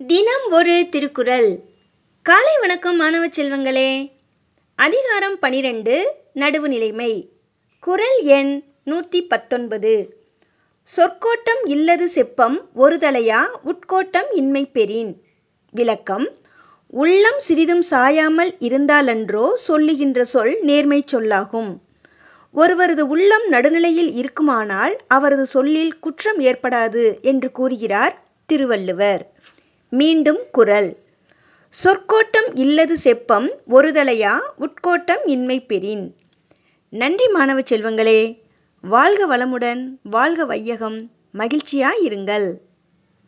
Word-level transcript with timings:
தினம் 0.00 0.50
ஒரு 0.50 0.86
திருக்குறள். 0.90 1.58
காலை 2.22 2.58
வணக்கம் 2.60 2.96
மாணவ 2.96 3.26
செல்வங்களே. 3.26 4.12
அதிகாரம் 4.74 5.38
பனிரெண்டு 5.38 6.14
நடுவுநிலைமை 6.34 7.28
குறள் 7.80 8.18
எண் 8.22 8.64
நூற்றி 8.84 9.22
பத்தொன்பது. 9.22 10.14
சொற்கோட்டம் 10.96 11.62
இல்லது 11.64 12.08
செப்பம் 12.14 12.58
ஒரு 12.74 12.96
தலையா 12.96 13.40
உட்கோட்டம் 13.64 14.28
இன்மை 14.32 14.66
பெறின். 14.66 15.22
விளக்கம் 15.70 16.36
உள்ளம் 16.86 17.38
சிறிதும் 17.38 17.82
சாயாமல் 17.90 18.52
இருந்தாலன்றோ 18.58 19.54
சொல்லுகின்ற 19.54 20.24
சொல் 20.24 20.60
நேர்மை 20.60 21.04
சொல்லாகும். 21.06 21.80
ஒருவரது 22.52 23.06
உள்ளம் 23.06 23.48
நடுநிலையில் 23.48 24.12
இருக்குமானால் 24.12 24.96
அவரது 25.08 25.46
சொல்லில் 25.46 25.98
குற்றம் 25.98 26.40
ஏற்படாது 26.40 27.20
என்று 27.22 27.50
கூறுகிறார் 27.50 28.22
திருவள்ளுவர். 28.46 29.24
மீண்டும் 29.90 30.38
குறள் 30.52 30.96
சொற்கோட்டம் 31.84 32.50
இல்லது 32.54 32.96
செப்பம் 33.04 33.48
ஒருதலையா? 33.70 34.40
உட்கோட்டம் 34.58 35.20
இன்மை 35.24 35.60
பெறின். 35.60 36.14
நன்றி 36.88 37.28
மாணவ 37.28 37.60
செல்வங்களே. 37.60 38.38
வாழ்க 38.82 39.36
வளமுடன் 39.36 39.88
வாழ்க 40.02 40.44
வையகம். 40.44 41.10
மகிழ்ச்சியாயிருங்கள் 41.34 42.54